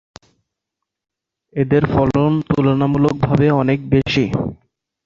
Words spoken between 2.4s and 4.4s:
তুলনামূলকভাবে অনেক বেশি।